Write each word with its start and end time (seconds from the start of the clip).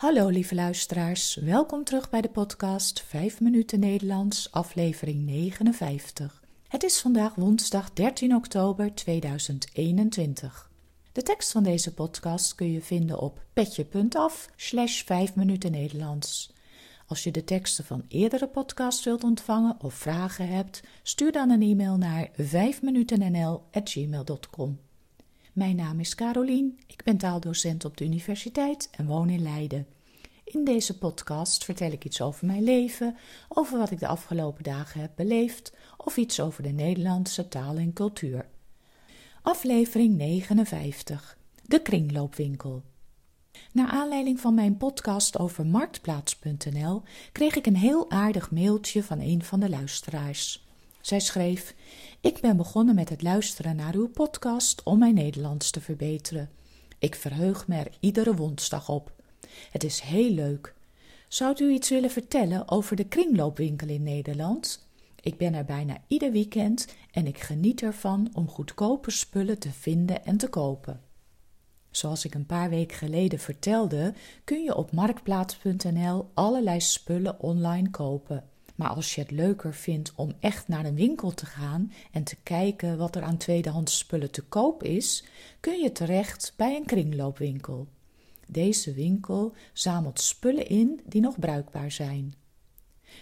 Hallo 0.00 0.28
lieve 0.28 0.54
luisteraars, 0.54 1.34
welkom 1.34 1.84
terug 1.84 2.10
bij 2.10 2.20
de 2.20 2.28
podcast 2.28 3.02
5 3.02 3.40
minuten 3.40 3.80
Nederlands, 3.80 4.52
aflevering 4.52 5.26
59. 5.26 6.42
Het 6.68 6.82
is 6.82 7.00
vandaag 7.00 7.34
woensdag 7.34 7.92
13 7.92 8.34
oktober 8.34 8.94
2021. 8.94 10.70
De 11.12 11.22
tekst 11.22 11.52
van 11.52 11.62
deze 11.62 11.94
podcast 11.94 12.54
kun 12.54 12.72
je 12.72 12.80
vinden 12.80 13.18
op 13.18 13.42
petje.af 13.52 14.48
slash 14.56 15.02
5 15.02 15.34
minuten 15.34 15.70
Nederlands. 15.70 16.52
Als 17.06 17.24
je 17.24 17.30
de 17.30 17.44
teksten 17.44 17.84
van 17.84 18.04
eerdere 18.08 18.48
podcasts 18.48 19.04
wilt 19.04 19.24
ontvangen 19.24 19.76
of 19.80 19.94
vragen 19.94 20.48
hebt, 20.48 20.82
stuur 21.02 21.32
dan 21.32 21.50
een 21.50 21.62
e-mail 21.62 21.96
naar 21.96 22.30
5minutennl.gmail.com. 22.30 24.78
Mijn 25.52 25.76
naam 25.76 26.00
is 26.00 26.14
Carolien, 26.14 26.78
ik 26.86 27.02
ben 27.04 27.16
taaldocent 27.16 27.84
op 27.84 27.96
de 27.96 28.04
universiteit 28.04 28.88
en 28.90 29.06
woon 29.06 29.28
in 29.28 29.42
Leiden. 29.42 29.86
In 30.44 30.64
deze 30.64 30.98
podcast 30.98 31.64
vertel 31.64 31.90
ik 31.90 32.04
iets 32.04 32.20
over 32.20 32.46
mijn 32.46 32.62
leven, 32.62 33.16
over 33.48 33.78
wat 33.78 33.90
ik 33.90 33.98
de 33.98 34.06
afgelopen 34.06 34.62
dagen 34.62 35.00
heb 35.00 35.12
beleefd 35.16 35.72
of 35.96 36.16
iets 36.16 36.40
over 36.40 36.62
de 36.62 36.68
Nederlandse 36.68 37.48
taal 37.48 37.76
en 37.76 37.92
cultuur. 37.92 38.48
Aflevering 39.42 40.16
59 40.16 41.36
De 41.62 41.82
kringloopwinkel. 41.82 42.82
Naar 43.72 43.88
aanleiding 43.88 44.40
van 44.40 44.54
mijn 44.54 44.76
podcast 44.76 45.38
over 45.38 45.66
marktplaats.nl 45.66 47.02
kreeg 47.32 47.56
ik 47.56 47.66
een 47.66 47.76
heel 47.76 48.10
aardig 48.10 48.50
mailtje 48.50 49.02
van 49.02 49.20
een 49.20 49.44
van 49.44 49.60
de 49.60 49.68
luisteraars. 49.68 50.68
Zij 51.00 51.20
schreef: 51.20 51.74
Ik 52.22 52.40
ben 52.40 52.56
begonnen 52.56 52.94
met 52.94 53.08
het 53.08 53.22
luisteren 53.22 53.76
naar 53.76 53.94
uw 53.94 54.08
podcast 54.08 54.82
om 54.82 54.98
mijn 54.98 55.14
Nederlands 55.14 55.70
te 55.70 55.80
verbeteren. 55.80 56.50
Ik 56.98 57.14
verheug 57.14 57.68
me 57.68 57.76
er 57.76 57.92
iedere 58.00 58.34
woensdag 58.34 58.88
op. 58.88 59.12
Het 59.70 59.84
is 59.84 60.00
heel 60.00 60.30
leuk. 60.30 60.74
Zou 61.28 61.64
u 61.64 61.70
iets 61.70 61.88
willen 61.88 62.10
vertellen 62.10 62.70
over 62.70 62.96
de 62.96 63.04
kringloopwinkel 63.04 63.88
in 63.88 64.02
Nederland? 64.02 64.88
Ik 65.20 65.36
ben 65.36 65.54
er 65.54 65.64
bijna 65.64 65.96
ieder 66.06 66.32
weekend 66.32 66.88
en 67.10 67.26
ik 67.26 67.38
geniet 67.38 67.82
ervan 67.82 68.30
om 68.32 68.48
goedkope 68.48 69.10
spullen 69.10 69.58
te 69.58 69.72
vinden 69.72 70.24
en 70.24 70.36
te 70.36 70.48
kopen. 70.48 71.00
Zoals 71.90 72.24
ik 72.24 72.34
een 72.34 72.46
paar 72.46 72.70
weken 72.70 72.96
geleden 72.96 73.38
vertelde, 73.38 74.14
kun 74.44 74.62
je 74.62 74.76
op 74.76 74.92
marktplaats.nl 74.92 76.30
allerlei 76.34 76.80
spullen 76.80 77.40
online 77.40 77.90
kopen. 77.90 78.44
Maar 78.80 78.90
als 78.90 79.14
je 79.14 79.20
het 79.20 79.30
leuker 79.30 79.74
vindt 79.74 80.12
om 80.14 80.32
echt 80.38 80.68
naar 80.68 80.84
een 80.84 80.94
winkel 80.94 81.34
te 81.34 81.46
gaan 81.46 81.92
en 82.12 82.24
te 82.24 82.36
kijken 82.42 82.98
wat 82.98 83.16
er 83.16 83.22
aan 83.22 83.36
tweedehands 83.36 83.98
spullen 83.98 84.30
te 84.30 84.42
koop 84.42 84.82
is, 84.82 85.24
kun 85.60 85.80
je 85.80 85.92
terecht 85.92 86.52
bij 86.56 86.76
een 86.76 86.84
kringloopwinkel. 86.84 87.88
Deze 88.46 88.92
winkel 88.92 89.54
zamelt 89.72 90.20
spullen 90.20 90.68
in 90.68 91.00
die 91.04 91.20
nog 91.20 91.38
bruikbaar 91.38 91.90
zijn. 91.90 92.34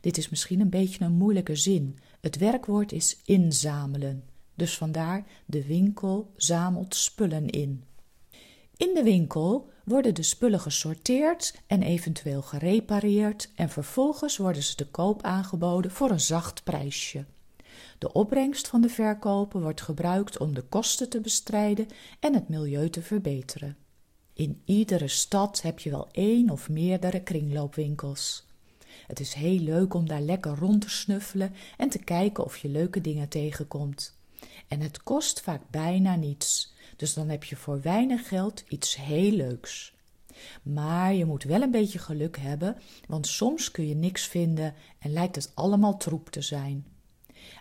Dit 0.00 0.16
is 0.16 0.28
misschien 0.28 0.60
een 0.60 0.70
beetje 0.70 1.04
een 1.04 1.12
moeilijke 1.12 1.56
zin. 1.56 1.98
Het 2.20 2.36
werkwoord 2.36 2.92
is 2.92 3.20
inzamelen. 3.24 4.24
Dus 4.54 4.76
vandaar 4.76 5.26
de 5.46 5.66
winkel 5.66 6.32
zamelt 6.36 6.94
spullen 6.94 7.50
in. 7.50 7.84
In 8.76 8.94
de 8.94 9.02
winkel 9.02 9.70
worden 9.84 10.14
de 10.14 10.22
spullen 10.22 10.60
gesorteerd 10.60 11.54
en 11.66 11.82
eventueel 11.82 12.42
gerepareerd 12.42 13.50
en 13.54 13.68
vervolgens 13.68 14.36
worden 14.36 14.62
ze 14.62 14.74
te 14.74 14.86
koop 14.86 15.22
aangeboden 15.22 15.90
voor 15.90 16.10
een 16.10 16.20
zacht 16.20 16.64
prijsje. 16.64 17.24
De 17.98 18.12
opbrengst 18.12 18.68
van 18.68 18.80
de 18.80 18.88
verkopen 18.88 19.62
wordt 19.62 19.80
gebruikt 19.80 20.38
om 20.38 20.54
de 20.54 20.62
kosten 20.62 21.08
te 21.08 21.20
bestrijden 21.20 21.88
en 22.20 22.34
het 22.34 22.48
milieu 22.48 22.90
te 22.90 23.02
verbeteren. 23.02 23.76
In 24.32 24.62
iedere 24.64 25.08
stad 25.08 25.62
heb 25.62 25.78
je 25.78 25.90
wel 25.90 26.08
één 26.12 26.50
of 26.50 26.68
meerdere 26.68 27.22
kringloopwinkels. 27.22 28.46
Het 29.06 29.20
is 29.20 29.32
heel 29.32 29.58
leuk 29.58 29.94
om 29.94 30.08
daar 30.08 30.20
lekker 30.20 30.54
rond 30.58 30.80
te 30.80 30.90
snuffelen 30.90 31.54
en 31.76 31.88
te 31.88 31.98
kijken 31.98 32.44
of 32.44 32.56
je 32.56 32.68
leuke 32.68 33.00
dingen 33.00 33.28
tegenkomt. 33.28 34.16
En 34.68 34.80
het 34.80 35.02
kost 35.02 35.40
vaak 35.40 35.62
bijna 35.70 36.16
niets. 36.16 36.73
Dus 36.96 37.14
dan 37.14 37.28
heb 37.28 37.44
je 37.44 37.56
voor 37.56 37.80
weinig 37.80 38.28
geld 38.28 38.64
iets 38.68 38.96
heel 38.96 39.32
leuks. 39.32 39.94
Maar 40.62 41.14
je 41.14 41.24
moet 41.24 41.42
wel 41.42 41.62
een 41.62 41.70
beetje 41.70 41.98
geluk 41.98 42.36
hebben, 42.36 42.76
want 43.06 43.26
soms 43.26 43.70
kun 43.70 43.88
je 43.88 43.94
niks 43.94 44.26
vinden 44.26 44.74
en 44.98 45.12
lijkt 45.12 45.34
het 45.34 45.52
allemaal 45.54 45.96
troep 45.96 46.30
te 46.30 46.42
zijn. 46.42 46.86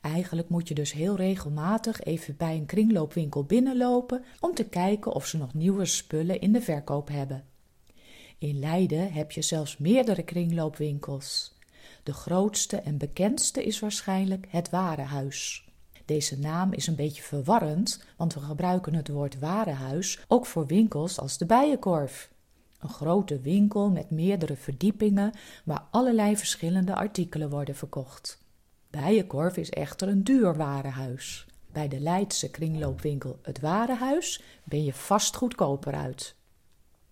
Eigenlijk 0.00 0.48
moet 0.48 0.68
je 0.68 0.74
dus 0.74 0.92
heel 0.92 1.16
regelmatig 1.16 2.00
even 2.00 2.36
bij 2.36 2.56
een 2.56 2.66
kringloopwinkel 2.66 3.44
binnenlopen 3.44 4.24
om 4.40 4.54
te 4.54 4.64
kijken 4.64 5.12
of 5.12 5.26
ze 5.26 5.36
nog 5.36 5.54
nieuwe 5.54 5.84
spullen 5.84 6.40
in 6.40 6.52
de 6.52 6.60
verkoop 6.60 7.08
hebben. 7.08 7.44
In 8.38 8.58
Leiden 8.58 9.12
heb 9.12 9.32
je 9.32 9.42
zelfs 9.42 9.76
meerdere 9.76 10.22
kringloopwinkels. 10.22 11.58
De 12.02 12.12
grootste 12.12 12.76
en 12.76 12.98
bekendste 12.98 13.64
is 13.64 13.78
waarschijnlijk 13.78 14.46
het 14.48 14.70
Warenhuis. 14.70 15.64
Deze 16.10 16.38
naam 16.38 16.72
is 16.72 16.86
een 16.86 16.94
beetje 16.94 17.22
verwarrend, 17.22 18.04
want 18.16 18.34
we 18.34 18.40
gebruiken 18.40 18.94
het 18.94 19.08
woord 19.08 19.38
warenhuis 19.38 20.20
ook 20.28 20.46
voor 20.46 20.66
winkels 20.66 21.20
als 21.20 21.38
de 21.38 21.46
Bijenkorf. 21.46 22.30
Een 22.78 22.88
grote 22.88 23.40
winkel 23.40 23.90
met 23.90 24.10
meerdere 24.10 24.56
verdiepingen 24.56 25.32
waar 25.64 25.86
allerlei 25.90 26.36
verschillende 26.36 26.94
artikelen 26.94 27.50
worden 27.50 27.74
verkocht. 27.74 28.42
Bijenkorf 28.90 29.56
is 29.56 29.70
echter 29.70 30.08
een 30.08 30.24
duur 30.24 30.56
warenhuis. 30.56 31.46
Bij 31.72 31.88
de 31.88 32.00
Leidse 32.00 32.50
kringloopwinkel 32.50 33.38
Het 33.42 33.60
Warenhuis 33.60 34.42
ben 34.64 34.84
je 34.84 34.92
vast 34.92 35.36
goedkoper 35.36 35.94
uit. 35.94 36.34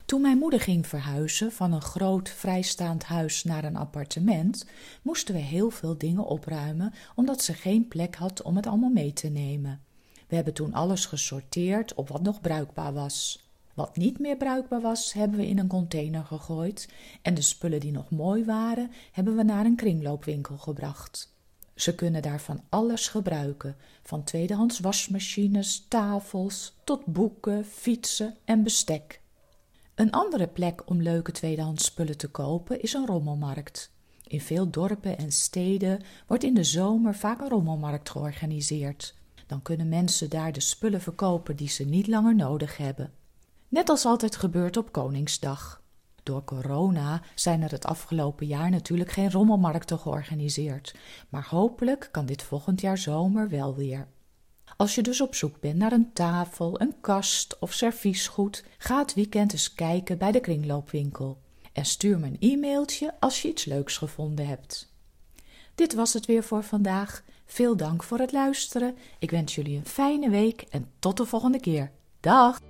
Toen 0.08 0.20
mijn 0.20 0.38
moeder 0.38 0.60
ging 0.60 0.86
verhuizen 0.86 1.52
van 1.52 1.72
een 1.72 1.82
groot 1.82 2.28
vrijstaand 2.28 3.04
huis 3.04 3.44
naar 3.44 3.64
een 3.64 3.76
appartement, 3.76 4.66
moesten 5.02 5.34
we 5.34 5.41
heel 5.41 5.70
veel 5.70 5.98
dingen 5.98 6.24
opruimen, 6.24 6.92
omdat 7.14 7.42
ze 7.42 7.52
geen 7.52 7.88
plek 7.88 8.14
had 8.14 8.42
om 8.42 8.56
het 8.56 8.66
allemaal 8.66 8.91
mee 8.91 9.12
te 9.12 9.28
nemen. 9.28 9.80
We 10.28 10.34
hebben 10.34 10.54
toen 10.54 10.74
alles 10.74 11.06
gesorteerd 11.06 11.94
op 11.94 12.08
wat 12.08 12.22
nog 12.22 12.41
bruikbaar 12.41 12.92
was. 12.92 13.48
Wat 13.74 13.96
niet 13.96 14.19
meer 14.19 14.36
bruikbaar 14.36 14.80
was, 14.80 15.12
hebben 15.12 15.38
we 15.38 15.46
in 15.46 15.58
een 15.58 15.66
container 15.66 16.25
gegooid 16.25 16.88
en 17.22 17.34
de 17.34 17.42
spullen 17.42 17.80
die 17.80 17.92
nog 17.92 18.10
mooi 18.10 18.44
waren, 18.44 18.90
hebben 19.12 19.36
we 19.36 19.42
naar 19.42 19.64
een 19.64 19.76
kringloopwinkel 19.76 20.56
gebracht. 20.56 21.34
Ze 21.75 21.94
kunnen 21.94 22.22
daarvan 22.22 22.60
alles 22.69 23.08
gebruiken, 23.08 23.76
van 24.02 24.25
tweedehands 24.25 24.78
wasmachines, 24.78 25.84
tafels 25.88 26.76
tot 26.84 27.06
boeken, 27.06 27.64
fietsen 27.64 28.36
en 28.44 28.62
bestek. 28.62 29.20
Een 29.98 30.10
andere 30.10 30.47
plek 30.47 30.82
om 30.84 31.03
leuke 31.03 31.32
tweedehands 31.32 31.84
spullen 31.84 32.16
te 32.16 32.28
kopen 32.28 32.82
is 32.82 32.92
een 32.92 33.06
rommelmarkt. 33.06 33.91
In 34.26 34.41
veel 34.41 34.70
dorpen 34.70 35.19
en 35.19 35.32
steden 35.32 36.00
wordt 36.26 36.44
in 36.44 36.54
de 36.54 36.64
zomer 36.64 37.14
vaak 37.14 37.41
een 37.41 37.48
rommelmarkt 37.48 38.10
georganiseerd. 38.10 39.14
Dan 39.47 39.62
kunnen 39.62 39.88
mensen 39.88 40.31
daar 40.31 40.53
de 40.53 40.60
spullen 40.60 41.00
verkopen 41.00 41.56
die 41.56 41.69
ze 41.69 41.84
niet 41.84 42.06
langer 42.06 42.34
nodig 42.34 42.76
hebben. 42.76 43.12
Net 43.69 43.88
als 43.88 44.04
altijd 44.04 44.37
gebeurt 44.37 44.76
op 44.76 44.92
Koningsdag. 44.92 45.82
Door 46.22 46.44
corona 46.44 47.22
zijn 47.34 47.62
er 47.62 47.70
het 47.70 47.87
afgelopen 47.87 48.47
jaar 48.47 48.70
natuurlijk 48.70 49.10
geen 49.10 49.31
rommelmarkten 49.31 49.98
georganiseerd, 49.98 50.94
maar 51.28 51.47
hopelijk 51.50 52.08
kan 52.10 52.26
dit 52.26 52.42
volgend 52.42 52.81
jaar 52.81 52.98
zomer 52.98 53.48
wel 53.48 53.75
weer. 53.75 54.06
Als 54.78 54.94
je 54.94 55.03
dus 55.03 55.21
op 55.21 55.34
zoek 55.34 55.61
bent 55.61 55.77
naar 55.77 55.93
een 55.93 56.12
tafel, 56.12 56.81
een 56.81 57.00
kast 57.00 57.59
of 57.59 57.72
serviesgoed, 57.72 58.65
ga 58.78 58.99
het 58.99 59.15
weekend 59.15 59.53
eens 59.53 59.75
kijken 59.75 60.19
bij 60.19 60.33
de 60.33 60.41
kringloopwinkel. 60.41 61.39
En 61.72 61.84
stuur 61.84 62.19
me 62.19 62.27
een 62.27 62.37
e-mailtje 62.41 63.15
als 63.21 63.43
je 63.43 63.49
iets 63.49 63.65
leuks 63.65 63.97
gevonden 63.97 64.47
hebt. 64.47 64.93
Dit 65.75 65.94
was 65.94 66.12
het 66.12 66.27
weer 66.27 66.43
voor 66.43 66.62
vandaag. 66.62 67.22
Veel 67.47 67.77
dank 67.77 68.03
voor 68.03 68.19
het 68.19 68.33
luisteren. 68.33 68.97
Ik 69.19 69.31
wens 69.31 69.55
jullie 69.55 69.77
een 69.77 69.87
fijne 69.87 70.31
week 70.31 70.61
en 70.61 70.91
tot 70.99 71.17
de 71.17 71.27
volgende 71.27 71.61
keer. 71.61 71.91
Dag! 72.20 72.68